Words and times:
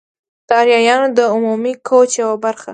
د 0.47 0.49
آریایانو 0.61 1.07
د 1.17 1.19
عمومي 1.33 1.73
کوچ 1.87 2.09
یوه 2.21 2.35
برخه 2.45 2.67
وه. 2.67 2.69